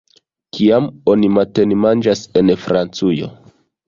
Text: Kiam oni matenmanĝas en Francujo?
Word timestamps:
Kiam 0.59 0.85
oni 1.13 1.29
matenmanĝas 1.33 2.23
en 2.41 2.49
Francujo? 2.63 3.29